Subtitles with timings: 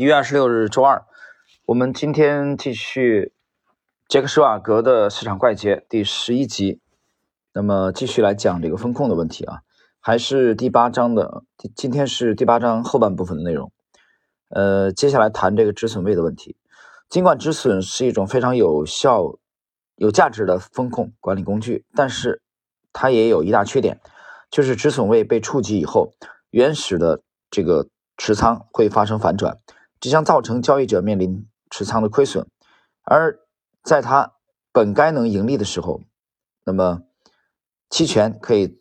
[0.00, 1.04] 一月二十六日周二，
[1.66, 3.34] 我们今天继续
[4.08, 6.80] 杰克施瓦格的市场怪杰第十一集。
[7.52, 9.60] 那么继续来讲这个风控的问题啊，
[10.00, 11.42] 还是第八章的，
[11.76, 13.70] 今天是第八章后半部分的内容。
[14.48, 16.56] 呃，接下来谈这个止损位的问题。
[17.10, 19.36] 尽管止损是一种非常有效、
[19.96, 22.40] 有价值的风控管理工具，但是
[22.94, 24.00] 它也有一大缺点，
[24.50, 26.14] 就是止损位被触及以后，
[26.48, 27.20] 原始的
[27.50, 29.58] 这个持仓会发生反转。
[30.00, 32.48] 这将造成交易者面临持仓的亏损，
[33.02, 33.38] 而
[33.82, 34.32] 在他
[34.72, 36.00] 本该能盈利的时候，
[36.64, 37.02] 那么
[37.90, 38.80] 期权可以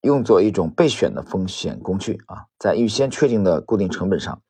[0.00, 4.40] 用作一种备选的风险工具啊，在预先确定的固定成本上，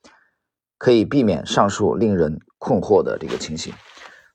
[0.79, 3.75] 可以避免上述令人困惑的这个情形。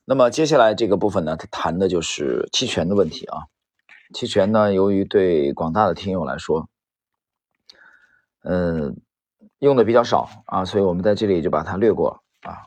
[0.04, 3.44] 那么接下来这个部分呢，它谈的就是期权的问题啊。
[4.12, 6.68] 期权呢，由于对广大的听友来说，
[8.42, 9.00] 嗯。
[9.60, 12.66] 用的比较少啊，所以我们在这里就把它略过啊。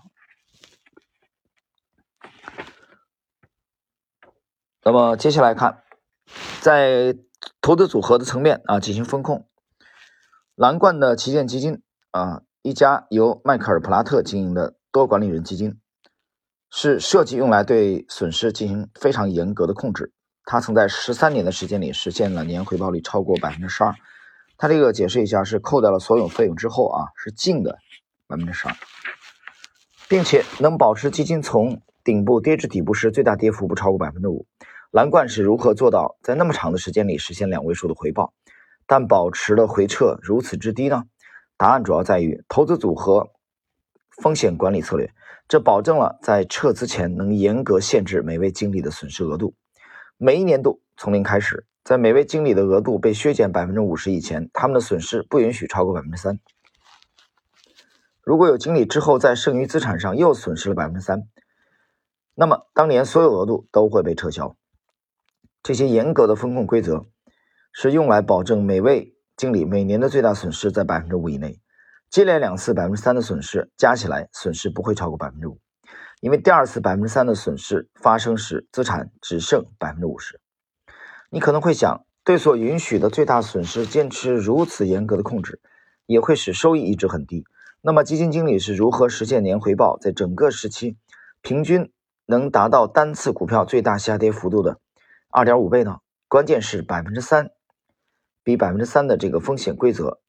[4.83, 5.83] 那么接下来看，
[6.61, 7.17] 在
[7.61, 9.47] 投资组合的层面啊进行风控，
[10.55, 15.80] 蓝冠的旗舰基金啊，一家由迈克尔·普拉特经营的多管理人基金，
[16.69, 20.14] 是设计用来对损失进行非常严格的控制。
[20.45, 23.95] 它曾在十三年的时间里实现了年回报率超过百分之十二。
[24.64, 27.80] 它这个解释一下，是扣掉了所有费用之后啊，是净的
[28.28, 28.73] 百分之十二，
[30.08, 34.47] 并且能保持基金从顶部跌至底部时最大跌幅不超过百分之五。
[34.89, 38.33] 蓝冠是如何做到在那么长的时间里实现两位数的回报，
[38.88, 41.03] 但保持了回撤如此之低呢？
[41.58, 43.31] 答案主要在于投资组合
[44.22, 45.11] 风险管理策略，
[45.50, 49.55] 这保证了在撤资前能严格限制每位经理的损失额度，
[50.16, 51.66] 每一年度从零开始。
[51.84, 56.39] 在每位经理的额度被削减百分之五十以前，他们的损失不允许超过百分之三。
[58.22, 61.23] 如果有经理之后在剩余资产上又损失了百分之三，
[62.36, 64.56] 那么当年所有额度都会被撤销。
[65.61, 67.05] 这些严格的风控规则
[67.73, 71.60] 是用来保证每位经理每年的最大损失在百分之五以内。
[72.10, 75.60] 接连两次百分之三的损失加起来，损失不会超过百分之五，
[76.22, 80.39] 因为第二次百分之三的损失发生时，资产只剩百分之五十。
[81.33, 85.60] 你可能会想，对所允许的最大损失坚持如此严格的控制，
[86.05, 87.44] 也会使收益一直很低。
[87.82, 90.95] 那么，基金经理是如何实现年回报在整个时期
[91.42, 91.92] 平均
[92.27, 94.77] 能达到单次股票最大下跌幅度的
[95.32, 96.02] 二点五倍呢？
[96.27, 97.49] 关键是百分之三，
[98.43, 100.20] 比百分之三的这个风险规则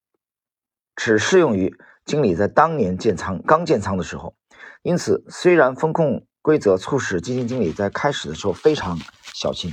[0.97, 1.77] 只适用于
[2.07, 4.35] 经理在当年建仓刚建仓的时候。
[4.81, 8.99] 因此，虽然风控规则促使基金经理在开始的时候非常
[9.35, 9.71] 小心。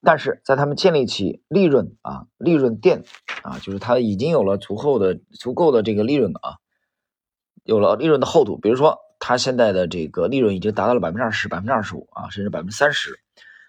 [0.00, 3.02] 但是在他们建立起利润啊，利润垫
[3.42, 6.58] 啊，就是他已经有了足够的、足够的这个利润啊，
[7.64, 8.56] 有了利润的厚度。
[8.58, 13.18] 比如说，他现在的这个利润已经达到了百分之二十、百分之二十五啊，甚至百分之三十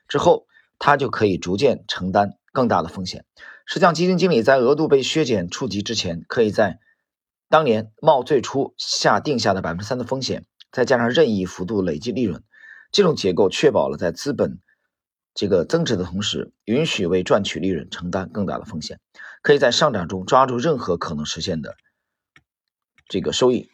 [0.08, 0.46] 之后，
[0.78, 3.26] 他就可以逐渐承担更大的风险。
[3.66, 6.80] 实际上，基金经理在额度被削减触及之前，可以在
[7.50, 12.44] 当年冒最初下定下的百分之三的风险，再加上任意幅度累计利润，
[12.92, 14.60] 这种结构确保了在资本。
[15.40, 19.00] 这个增值的同时，允许为赚取利润承担更大的风险，
[19.42, 21.78] 可以在上涨中抓住任何可能实现的
[23.08, 23.72] 这个收益。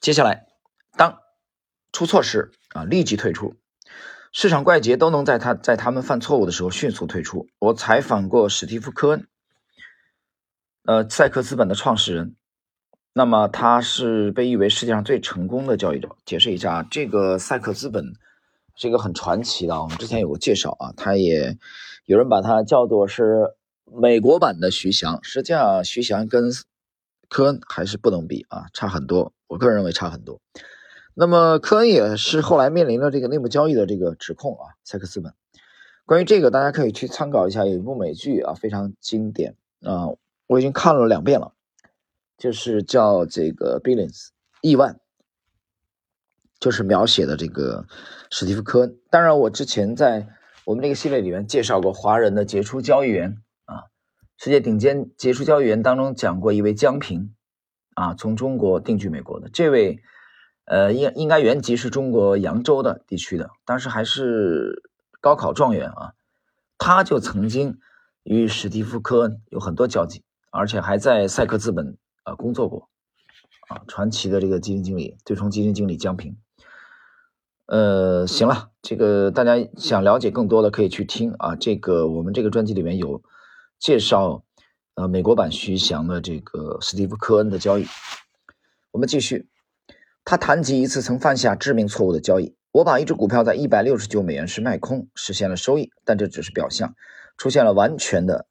[0.00, 0.48] 接下来，
[0.98, 1.20] 当
[1.92, 3.56] 出错时啊，立即退出。
[4.32, 7.48] 市场怪杰都能在他在他们犯错误的时候迅速退出。
[7.58, 9.26] 我采访过史蒂夫·科恩，
[10.84, 12.36] 呃，赛克资本的创始人，
[13.14, 16.18] 那么他是被誉为世界上最成功的交易者。
[16.26, 18.12] 解释一下，这个赛克资本。
[18.78, 21.58] 是一个很传奇的，我们之前有个介绍啊，他也
[22.04, 26.52] 有人把他叫做是美国版的徐翔，实际上徐翔跟
[27.28, 30.40] 科恩还是不能比啊，差很多，我个人认为差很多。
[31.14, 35.34] 那么科恩也是后来面临了这个内幕交易的这个指控啊，塞克斯本。
[36.06, 40.06] 关于这个，大家可以去参考一下，有一部美剧啊，非常经典啊，
[40.46, 41.52] 我已经看了两遍了，
[42.38, 44.28] 就是叫这个 Billions
[44.62, 45.00] 亿万。
[46.60, 47.86] 就是描写的这个
[48.30, 48.98] 史蒂夫·科恩。
[49.10, 50.28] 当然，我之前在
[50.64, 53.84] 我们这个系列里面介绍过华人的杰出交易员啊，
[54.36, 57.34] 世界顶尖杰出交易员当中讲过一位江平
[57.94, 60.00] 啊，从中国定居美国的这位，
[60.64, 64.82] 呃，应应该原籍是中国扬州的地区的，当时还是
[65.20, 66.12] 高考状元啊，
[66.76, 67.78] 他就曾经
[68.24, 72.90] 与史蒂夫·科恩有很多交集，而且还在赛克资本啊工作过
[73.68, 76.36] 啊，传奇的这个基金经理，对冲基金经理江平。
[77.68, 81.54] 呃，行了，这个大家想了解更多的可以去听啊。
[81.54, 83.22] 这个我们这个专辑里面有
[83.78, 84.42] 介绍，
[84.94, 87.84] 呃美国版徐翔的这个史蒂夫·科恩的交易。
[88.90, 89.50] 我们继续，
[90.24, 92.56] 他谈及一次曾犯下致命错误的交易。
[92.72, 96.94] 我把一只股票在一百六十九美元时卖空，实现了收益，但这只是表象，
[97.36, 98.46] 出现了完全的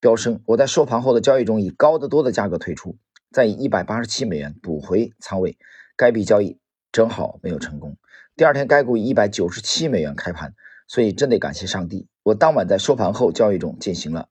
[0.00, 0.40] 飙升。
[0.46, 2.96] 我在收盘后的交易中以高得多的价格退出，
[3.30, 5.58] 再以一百八十七美元补回仓位。
[5.96, 6.58] 该笔交易
[6.90, 7.98] 正好没有成功。
[8.36, 10.54] 第二天，该股以一百九十七美元开盘，
[10.88, 12.08] 所以真得感谢上帝。
[12.24, 14.28] 我当晚在收盘后交易中进行了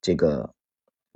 [0.00, 0.54] 这个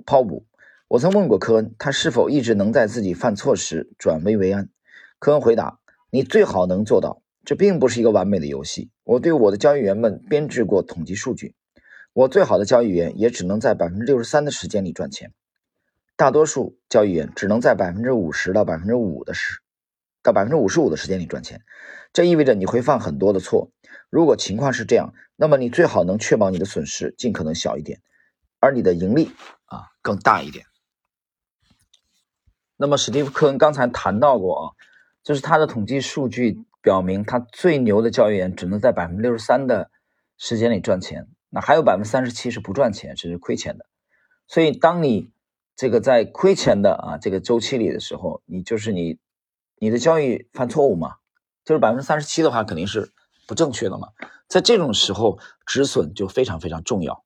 [0.05, 0.45] 抛补。
[0.87, 4.69] 我曾问过科恩，他是否一直能在自己犯错时转危为安。
[5.17, 5.79] 科恩回答
[6.11, 7.23] ：“你最好能做到。
[7.45, 8.91] 这并不是一个完美的游戏。
[9.03, 11.55] 我对我的交易员们编制过统计数据，
[12.13, 15.33] 我最好的交易员也只能在百分之六十三的时间里赚钱，
[16.15, 19.61] 大多数交易员只能在百分之五十到百分之五的时
[20.29, 21.61] 到百分之五十五的时间里赚钱。
[22.13, 23.71] 这意味着你会犯很多的错。
[24.11, 27.99] 如果情况是这样，那么你最好能确保你的损失尽可能小一点，
[28.59, 29.31] 而你的盈利
[29.65, 30.65] 啊更大一点。”
[32.77, 34.63] 那么史蒂夫·科恩刚才谈到过啊，
[35.23, 39.91] 就是他的统计数据表明，他最牛的交易员只能在百分之六十三的
[40.37, 43.85] 时间里赚钱，那还有百分之三十七是不赚钱，是亏钱的。
[44.47, 45.29] 所以，当你
[45.75, 49.19] 这个在亏钱的啊这个周期里的时候，你就是你
[49.79, 51.15] 你的交易犯错误嘛，
[51.65, 53.11] 就是百分之三十七的话肯定是
[53.47, 54.09] 不正确的嘛。
[54.47, 57.23] 在这种时候，止损就非常非常重要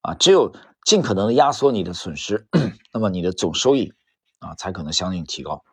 [0.00, 0.52] 啊，只有
[0.84, 2.46] 尽可能的压缩你的损失，
[2.92, 3.92] 那么你的总收益。
[4.38, 5.64] 啊，才可能相应提高。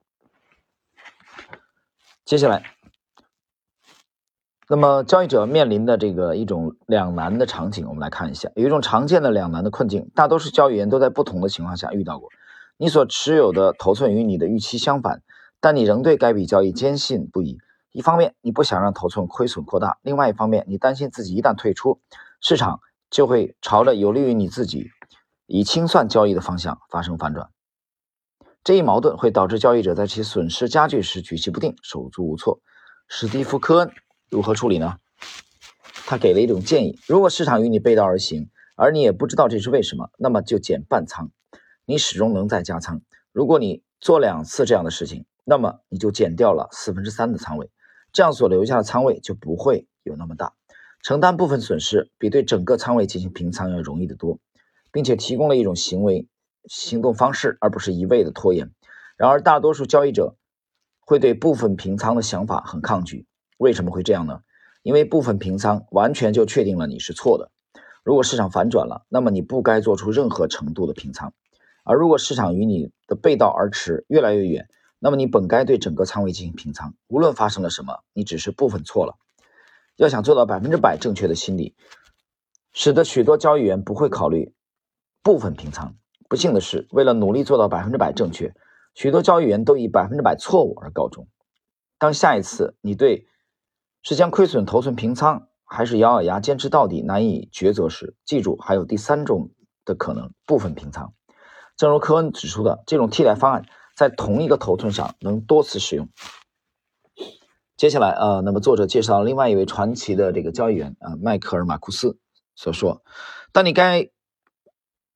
[2.23, 2.77] 接下来，
[4.69, 8.49] 那么交易者面临的这个一种两难的场景，我们来看一下。
[8.55, 12.29] 有一种常见的两难的困境，大多数交易员都在不同的情况下遇到过。
[12.77, 15.21] 你所持有的头寸与你的预期相反，
[15.63, 17.57] 但你仍对该笔交易坚信不疑。
[17.93, 22.01] 一方面，你不想让头寸亏损扩大；另外一方面，你担心自己一旦退出，
[22.41, 24.89] 市场就会朝着有利于你自己
[25.45, 27.49] 以清算交易的方向发生反转。
[28.61, 32.59] 这一矛盾会导致交易者在其损失加剧时举棋不定、手足无措。
[33.07, 33.91] 史蒂夫·科恩
[34.29, 34.97] 如何处理呢？
[36.05, 41.31] 他给了一种建议：如果市场与你背道而行，而你也不知道这是为什么，那么就减半仓，
[41.85, 42.99] 你始终能再加仓。
[43.31, 47.69] 如果你做两次这样的事情，那么你就减掉了四分之三的仓位，
[48.11, 50.53] 这样所留下的仓位就不会有那么大。
[51.01, 54.39] 承担部分损失比对整个仓位进行平仓要容易得多，
[54.91, 56.27] 并且提供了一种行为。
[56.65, 58.71] 行动方式，而不是一味的拖延。
[59.17, 60.37] 然而，大多数交易者
[61.01, 63.27] 会对部分平仓的想法很抗拒。
[63.57, 64.39] 为什么会这样呢？
[64.81, 67.51] 因为部分平仓完全就确定了你是错的。
[68.01, 71.31] 如果市场反转了，那么你不该做出任何程度的平仓；
[71.83, 74.69] 而如果市场与你的背道而驰，越来越远，
[75.03, 76.93] 那么你本该对整个仓位进行平仓。
[77.09, 79.17] 无论发生了什么，你只是部分错了。
[79.97, 81.75] 要想做到百分之百正确的心理，
[82.71, 84.55] 使得许多交易员不会考虑
[85.21, 85.97] 部分平仓。
[86.29, 88.55] 不幸的是，为了努力做到百分之百正确，
[88.95, 91.27] 许多交易员都以百分之百错误而告终。
[91.99, 93.27] 当下一次你对
[94.03, 99.51] 是将亏损头寸平仓，还是咬咬牙坚持到底难以抉择时，记住还有第三种
[99.83, 101.13] 的可能——部分平仓。
[101.75, 103.65] 正如科恩指出的，这种替代方案
[103.95, 106.09] 在同一个头寸上能多次使用。
[107.77, 112.17] 接下来，呃，那么作者介绍另外一位传奇的这个交易员啊，迈克尔·马库斯
[112.55, 113.03] 所说
[113.51, 114.09] ：“当你该。”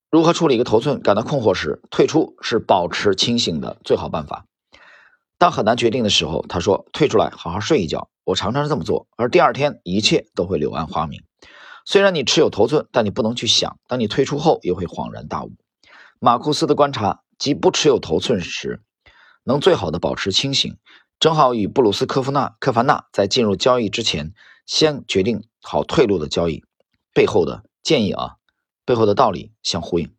[0.10, 4.46] 如何处理一个头寸感到困惑时，退出是保持清醒的最好办法。
[5.38, 11.24] 当很难决定的时候，他说：“退出来，好好睡一觉。”我常常是这么做，而第二天一切都会柳暗花明。
[11.86, 15.52] 虽然你持有头寸，但你不能去想，当你退出后又会恍然大悟。
[16.20, 18.82] 马库斯的观察即不持有头寸时，
[19.44, 20.78] 能最好的保持清醒，
[21.20, 24.34] 正好与布鲁斯科夫纳科凡纳在进入交易之前
[24.66, 26.64] 先决定好退路的交易
[27.14, 28.36] 背后的建议啊。
[28.86, 30.16] 背后的道理相呼应。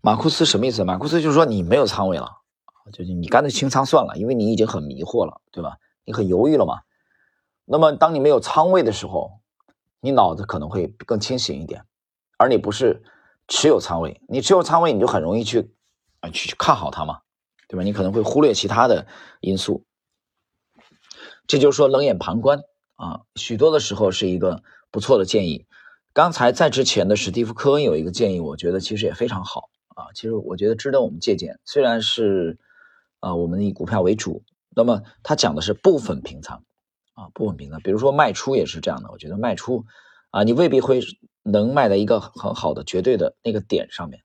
[0.00, 0.84] 马库斯什么意思？
[0.84, 2.28] 马库斯就是说你没有仓位了，
[2.94, 5.76] 就是你干脆清仓算了，因为你已经很迷惑了，对吧？
[6.06, 6.80] 你很犹豫了嘛。
[7.66, 9.40] 那么当你没有仓位的时候，
[10.00, 11.84] 你脑子可能会更清醒一点，
[12.38, 13.02] 而你不是
[13.48, 15.70] 持有仓位，你持有仓位你就很容易去
[16.20, 17.20] 啊去去看好它嘛，
[17.68, 17.82] 对吧？
[17.82, 19.06] 你可能会忽略其他的
[19.40, 19.84] 因素。
[21.46, 22.60] 这就是说冷眼旁观
[22.94, 25.66] 啊，许多的时候是一个不错的建议。
[26.12, 30.12] 刚才在之前的史蒂夫·科恩有一个建议，我觉得其实也非常好啊。
[30.14, 31.58] 其实我觉得值得我们借鉴。
[31.64, 32.58] 虽然是
[33.20, 34.42] 啊，我们以股票为主，
[34.74, 36.64] 那么他讲的是部分平仓
[37.14, 37.80] 啊，部分平仓。
[37.80, 39.10] 比如说卖出也是这样的。
[39.10, 39.84] 我觉得卖出
[40.30, 41.00] 啊，你未必会
[41.42, 44.22] 能卖在一个很好的绝对的那个点上面，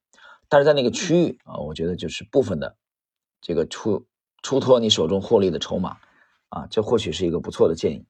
[0.50, 2.75] 但是在那个区域啊，我觉得就是部分的
[3.42, 4.06] 这个出
[4.42, 5.98] 出脱你手中获利的筹码
[6.50, 8.06] 啊，这或许是一个不错的建议。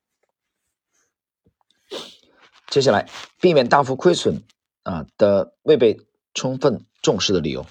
[2.67, 4.43] 接下来，避免大幅亏损
[4.83, 6.01] 啊的未被
[6.33, 7.65] 充分重视的理由。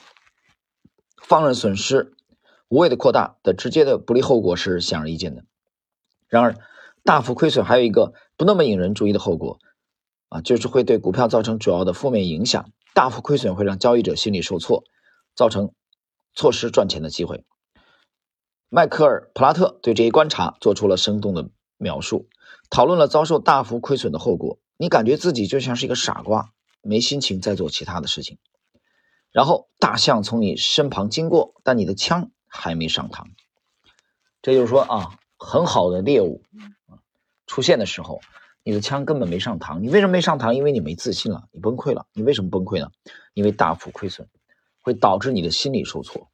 [1.23, 2.15] 放任损失
[2.69, 5.45] 无谓的扩大的直接的不利后果是显而易见的。
[6.29, 6.57] 然而，
[7.03, 9.59] 大幅亏损还有一个不那么引人注意的后果
[10.29, 12.71] 啊，就是会对股票造成主要的负面影响。
[12.95, 14.85] 大幅亏损会让交易者心理受挫，
[15.35, 15.75] 造成
[16.33, 17.45] 错失赚钱的机会。
[18.69, 22.29] 迈克尔·普拉特对这一观察做出了生动的描述，
[22.71, 24.59] 讨论了遭受大幅亏损的后果。
[24.77, 26.51] 你感觉自己就像是一个傻瓜，
[26.83, 28.39] 没心情再做其他的事情。
[29.31, 33.27] 然后大象从你身旁经过，但你的枪还没上膛。
[34.41, 36.43] 这就是说啊，很好的猎物
[37.47, 38.21] 出现的时候，
[38.65, 39.79] 你的枪根本没上膛。
[39.79, 40.53] 你为什么没上膛？
[40.53, 42.07] 因为你没自信了，你崩溃了。
[42.15, 42.91] 你为什么崩溃呢？
[43.35, 44.29] 因为大幅亏损
[44.81, 46.29] 会导致你的心理受挫。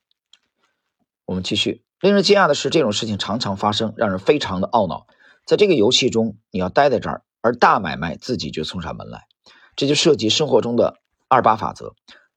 [1.27, 1.85] 我们继续。
[2.01, 5.07] 令人惊讶的是，这种事情常常发生，让人非常的懊恼。
[5.45, 9.27] 在这个游戏中，你要待在这儿，而大买卖自己就送上门来。
[9.77, 10.97] 这就涉及生活中的
[11.29, 11.95] 二八法则。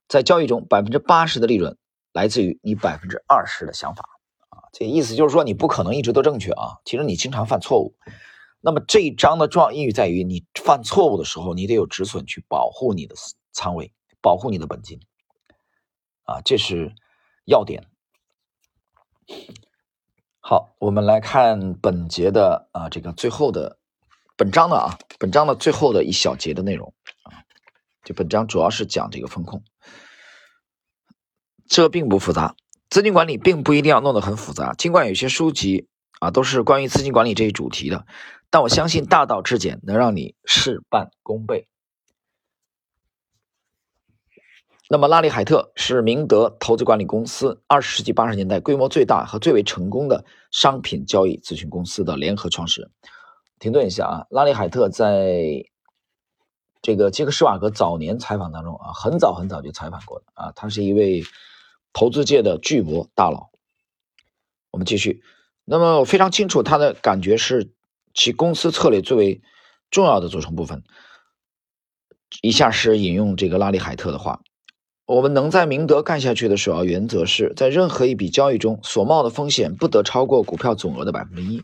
[0.09, 1.77] 在交易中，百分之八十的利润
[2.11, 4.03] 来自于你百分之二十的想法。
[4.49, 6.79] 啊，这意思就是说，你不可能一直都正确啊。
[6.83, 7.95] 其实你经常犯错误。
[8.65, 13.13] 那么这一章的重要意义在于，你犯错误的时候，你得有止损去保护你的
[13.51, 13.91] 仓位，
[14.21, 15.01] 保护你的本金。
[16.23, 16.93] 啊，这是
[17.43, 17.89] 要点。
[20.39, 23.79] 好，我们来看本节的啊，这个最后的
[24.37, 26.93] 本章的啊，本章的最后的一小节的内容
[27.23, 27.43] 啊，
[28.05, 29.61] 就本章主要是讲这个风控，
[31.67, 32.55] 这并不复杂，
[32.89, 35.89] 资金管理并不一定要弄得很复杂，尽管有些书籍
[36.21, 38.05] 啊都是关于资金管理这一主题的，
[38.53, 41.67] 但我相信大道至简能让你事半功倍。
[44.87, 52.91] 那么，拉里·海特是明德投资管理公司二十世纪八十年代规模最大和最为成功的商品交易咨询公司的联合创始人。
[53.57, 55.65] 停顿一下啊，拉里·海特在
[56.83, 61.23] 这个杰克·施瓦格早年采访当中啊，很早很早就采访过的啊，他是一位
[61.91, 63.49] 投资界的巨擘大佬。
[64.69, 65.23] 我们继续。
[65.65, 67.72] 那么，我非常清楚他的感觉是
[68.13, 69.41] 其公司策略最为
[69.91, 70.83] 重要的组成部分。
[72.41, 74.41] 以下是引用这个拉里·海特的话。
[75.05, 81.61] 我们能在明德干下去的首要原则是在任何一笔交易中所冒的风险不得超过股票总额的百分之一。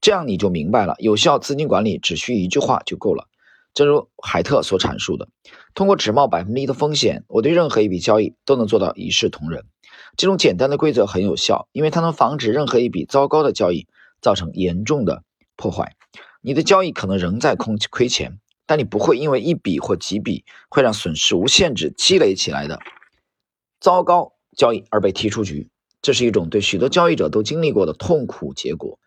[0.00, 3.28] 这样你就明白了，有效资金管理只需一句话就够了。
[3.74, 5.28] 正如海特所阐述的，
[5.74, 9.64] 通过只冒百分之一的风险，我对任何一笔交易都能做到一视同仁。
[10.16, 13.88] 这种简单的规则很有效，因为它能防止任何一笔糟糕的交易
[14.20, 15.24] 造成严重的
[15.62, 15.94] 破坏。
[16.40, 18.40] 你的交易可能仍在空亏钱。
[18.64, 22.78] 但你不会因为一笔或几笔会让损失无限制积累起来的
[23.80, 25.68] 糟糕交易而被踢出局，
[26.00, 28.98] 这是一种对许多交易者都经历过的痛苦结果。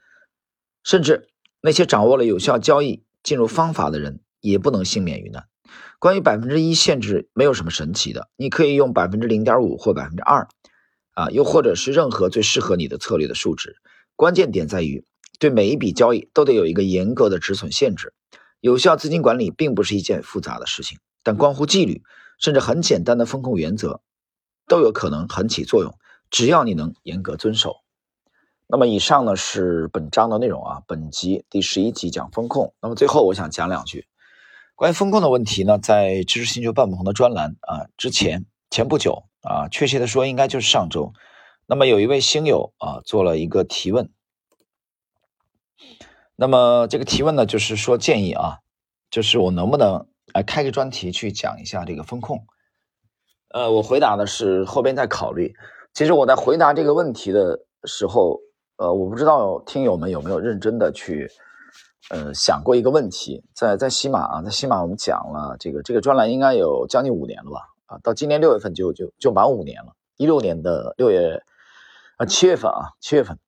[0.84, 1.30] 甚至
[1.62, 5.48] 那些掌握了有效交易进入方法的人也不能幸免于难。
[6.00, 10.48] 关于百分之一限制，没有什么神奇的，你可以用百分之零点五或百分之二，
[11.14, 13.78] 啊，又或者是任何最适合你的策略的数值。
[14.16, 15.06] 关键点在于，
[15.40, 18.14] 对每一笔交易都得有一个严格的止损限制。
[18.60, 22.02] 有效资金管理并不是一件复杂的事情，但关乎纪律，
[22.40, 24.02] 甚至很简单的风控原则
[24.68, 25.94] 都有可能很起作用，
[26.32, 27.76] 只要你能严格遵守。
[28.68, 32.74] 那么以上呢是本章的内容啊，本集第十一集讲风控。
[32.82, 34.08] 那么最后我想讲两句
[34.74, 41.14] 关于风控的问题呢，在知识星球半不红的专栏啊之前前不久啊，确切的说应该就是上周，
[41.68, 44.10] 那么有一位星友啊做了一个提问。
[46.38, 48.60] 那么这个提问呢，就是说建议啊，
[49.10, 52.46] 就是我能不能来开个专题去讲一下这个风控？
[53.54, 55.56] 呃，我回答的是后边再考虑。
[55.94, 58.42] 其实我在回答这个问题的时候，
[58.76, 61.32] 呃，我不知道听友们有没有认真的去
[62.10, 63.42] 呃想过一个问题。
[63.54, 67.62] 在在西马啊，在西马我们讲了这个这个专栏应该有将近五年了吧？
[67.86, 71.42] 啊，到今年六月份就就就满五年了，一六年的六月
[72.18, 73.40] 啊七月份啊七月份。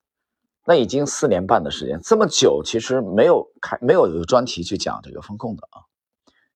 [0.68, 5.80] 那已经四年半的时间，这么久，其实没有开没有一个专题去讲这个风控的啊，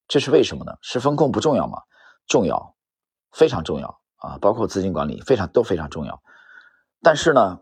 [0.06, 0.74] 这是为什么呢？
[0.82, 1.78] 是风控不重要吗？
[2.26, 2.74] 重要，
[3.32, 6.22] 非常重要啊，包括资金管理非常都非常重要。
[7.00, 7.60] 但是呢，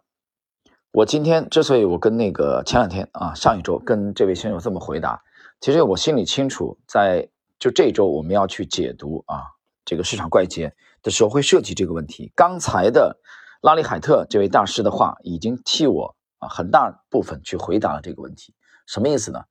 [0.90, 5.22] 我今天之所以我跟那个前两天啊，上一周跟这位兄友这么回答，
[5.60, 7.28] 其实我心里清楚，在
[7.60, 9.44] 就这周我们要去解读啊
[9.84, 12.32] 这个市场怪杰的时候会涉及这个问题。
[12.34, 13.20] 刚才的
[13.60, 16.16] 拉里海特这位大师的话已经替我。
[16.40, 18.54] 啊，很大部分去回答了这个问题，
[18.86, 19.42] 什么意思呢？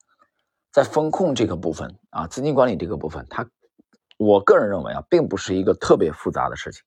[0.72, 3.50] 在风控这个部分啊，资金管理这个部分，它，
[4.17, 6.84] 我个人认为啊，并不是一个特别复杂的事情，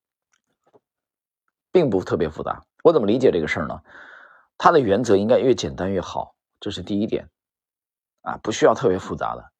[1.73, 2.63] 并不特别复杂。
[2.85, 3.83] 我怎么理解这个事儿呢？
[4.57, 7.29] 它的原则应该越简单越好，这是第一点，
[8.21, 9.53] 啊，不需要特别复杂的。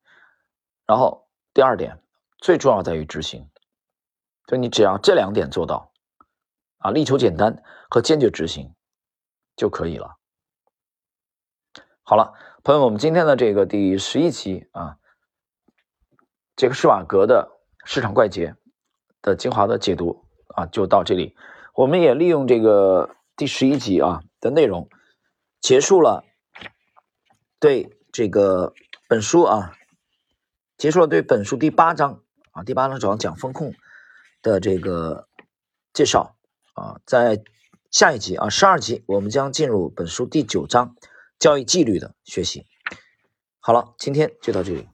[0.87, 2.01] 然后第二点，
[2.39, 3.49] 最重要在于执行，
[4.47, 5.93] 就你只要这两点做到，
[6.79, 8.73] 啊，力求简单和坚决执行
[9.57, 10.17] 就可以了。
[12.05, 12.33] 好了，
[12.65, 14.97] 朋友们，我们今天的这个第十一期啊，
[16.57, 18.57] 这个施瓦格的市场怪杰
[19.23, 21.37] 的精华的解读啊，就到这里。
[21.75, 24.89] 我们也利用这个第十一集啊的内容，
[25.61, 26.25] 结束了
[27.61, 28.73] 对这个
[29.09, 29.73] 本书啊，
[30.77, 33.75] 结束了对本书第八章啊，第八章主要讲风控
[34.43, 35.29] 的这个
[35.93, 36.35] 介绍
[36.75, 37.45] 啊，在
[37.93, 40.97] 下一集啊，十二集我们将进入本书第九章。
[41.43, 42.67] 教育纪律的学习，
[43.59, 44.87] 好了，今天就到这里。